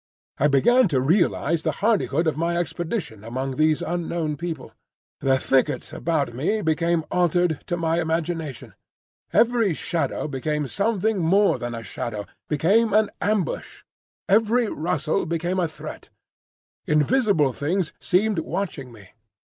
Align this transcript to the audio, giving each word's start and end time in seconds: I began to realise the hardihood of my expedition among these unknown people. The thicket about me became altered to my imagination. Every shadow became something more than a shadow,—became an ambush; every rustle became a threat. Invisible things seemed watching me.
I 0.39 0.47
began 0.47 0.87
to 0.87 0.99
realise 0.99 1.61
the 1.61 1.73
hardihood 1.77 2.25
of 2.25 2.35
my 2.35 2.57
expedition 2.57 3.23
among 3.23 3.55
these 3.57 3.83
unknown 3.83 4.35
people. 4.35 4.73
The 5.19 5.37
thicket 5.37 5.93
about 5.93 6.33
me 6.33 6.63
became 6.63 7.05
altered 7.11 7.59
to 7.67 7.77
my 7.77 8.01
imagination. 8.01 8.73
Every 9.31 9.75
shadow 9.75 10.27
became 10.27 10.65
something 10.65 11.19
more 11.19 11.59
than 11.59 11.75
a 11.75 11.83
shadow,—became 11.83 12.93
an 12.93 13.11
ambush; 13.21 13.83
every 14.27 14.69
rustle 14.69 15.27
became 15.27 15.59
a 15.59 15.67
threat. 15.67 16.09
Invisible 16.87 17.53
things 17.53 17.93
seemed 17.99 18.39
watching 18.39 18.91
me. 18.91 19.09